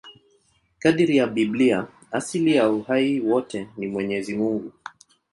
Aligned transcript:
Kadiri 0.79 1.17
ya 1.17 1.27
Biblia, 1.27 1.87
asili 2.11 2.55
ya 2.55 2.69
uhai 2.69 3.19
wote 3.19 3.67
ni 3.77 3.87
Mwenyezi 3.87 4.35
Mungu. 4.37 4.71